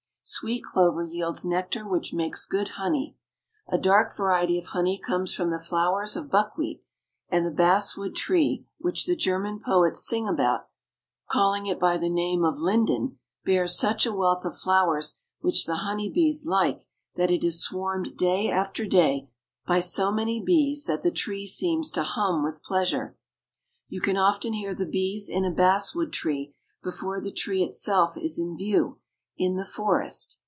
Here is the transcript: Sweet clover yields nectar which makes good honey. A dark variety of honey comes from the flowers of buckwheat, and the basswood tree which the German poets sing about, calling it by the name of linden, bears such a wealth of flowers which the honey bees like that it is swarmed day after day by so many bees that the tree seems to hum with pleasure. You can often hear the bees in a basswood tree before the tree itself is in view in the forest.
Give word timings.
Sweet 0.23 0.63
clover 0.63 1.03
yields 1.03 1.43
nectar 1.43 1.85
which 1.85 2.13
makes 2.13 2.45
good 2.45 2.69
honey. 2.69 3.17
A 3.67 3.77
dark 3.77 4.15
variety 4.15 4.57
of 4.59 4.67
honey 4.67 4.97
comes 5.03 5.33
from 5.33 5.49
the 5.49 5.59
flowers 5.59 6.15
of 6.15 6.29
buckwheat, 6.29 6.83
and 7.27 7.43
the 7.45 7.49
basswood 7.51 8.15
tree 8.15 8.65
which 8.77 9.07
the 9.07 9.15
German 9.15 9.59
poets 9.59 10.07
sing 10.07 10.29
about, 10.29 10.69
calling 11.27 11.65
it 11.65 11.79
by 11.79 11.97
the 11.97 12.07
name 12.07 12.45
of 12.45 12.59
linden, 12.59 13.17
bears 13.43 13.77
such 13.77 14.05
a 14.05 14.13
wealth 14.13 14.45
of 14.45 14.57
flowers 14.57 15.19
which 15.39 15.65
the 15.65 15.77
honey 15.77 16.09
bees 16.09 16.45
like 16.45 16.85
that 17.15 17.31
it 17.31 17.43
is 17.43 17.59
swarmed 17.61 18.15
day 18.15 18.47
after 18.47 18.85
day 18.85 19.27
by 19.65 19.79
so 19.79 20.11
many 20.11 20.41
bees 20.41 20.85
that 20.85 21.01
the 21.01 21.11
tree 21.11 21.47
seems 21.47 21.89
to 21.91 22.03
hum 22.03 22.43
with 22.43 22.63
pleasure. 22.63 23.17
You 23.89 23.99
can 23.99 24.17
often 24.17 24.53
hear 24.53 24.75
the 24.75 24.85
bees 24.85 25.27
in 25.29 25.43
a 25.43 25.51
basswood 25.51 26.13
tree 26.13 26.53
before 26.83 27.19
the 27.19 27.33
tree 27.33 27.63
itself 27.63 28.15
is 28.17 28.37
in 28.39 28.55
view 28.55 28.99
in 29.37 29.55
the 29.55 29.65
forest. 29.65 30.37